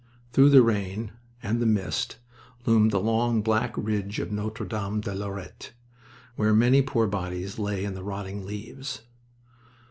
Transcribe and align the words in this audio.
Through 0.33 0.49
the 0.49 0.63
rain 0.63 1.11
and 1.43 1.59
the 1.61 1.67
mist 1.67 2.17
loomed 2.65 2.89
the 2.89 2.99
long 2.99 3.43
black 3.43 3.73
ridge 3.77 4.17
of 4.17 4.31
Notre 4.31 4.65
Dame 4.67 4.99
de 5.01 5.13
Lorette, 5.13 5.73
where 6.35 6.55
many 6.55 6.81
poor 6.81 7.05
bodies 7.05 7.59
lay 7.59 7.83
in 7.85 7.93
the 7.93 8.01
rotting 8.01 8.43
leaves. 8.43 9.03